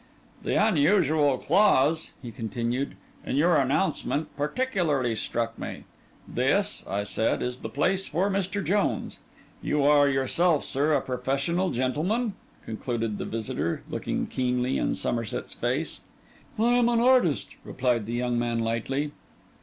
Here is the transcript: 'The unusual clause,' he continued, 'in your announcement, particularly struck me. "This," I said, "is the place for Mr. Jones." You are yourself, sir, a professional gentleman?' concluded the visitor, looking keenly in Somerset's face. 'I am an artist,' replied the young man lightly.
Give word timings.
'The 0.41 0.55
unusual 0.55 1.37
clause,' 1.37 2.09
he 2.23 2.31
continued, 2.31 2.95
'in 3.23 3.35
your 3.35 3.55
announcement, 3.57 4.35
particularly 4.35 5.15
struck 5.15 5.59
me. 5.59 5.83
"This," 6.27 6.83
I 6.87 7.03
said, 7.03 7.43
"is 7.43 7.59
the 7.59 7.69
place 7.69 8.07
for 8.07 8.27
Mr. 8.27 8.65
Jones." 8.65 9.19
You 9.61 9.83
are 9.83 10.09
yourself, 10.09 10.65
sir, 10.65 10.93
a 10.93 11.01
professional 11.01 11.69
gentleman?' 11.69 12.33
concluded 12.65 13.19
the 13.19 13.25
visitor, 13.25 13.83
looking 13.91 14.25
keenly 14.25 14.79
in 14.79 14.95
Somerset's 14.95 15.53
face. 15.53 16.01
'I 16.57 16.63
am 16.77 16.89
an 16.89 16.99
artist,' 16.99 17.53
replied 17.63 18.07
the 18.07 18.13
young 18.13 18.39
man 18.39 18.59
lightly. 18.59 19.11